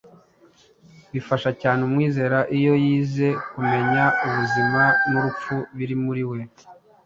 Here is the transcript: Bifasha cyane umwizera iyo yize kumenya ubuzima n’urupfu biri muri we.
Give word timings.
Bifasha 1.13 1.49
cyane 1.61 1.79
umwizera 1.87 2.39
iyo 2.57 2.73
yize 2.85 3.27
kumenya 3.49 4.03
ubuzima 4.25 4.83
n’urupfu 5.09 5.55
biri 5.77 5.95
muri 6.05 6.23
we. 6.31 6.39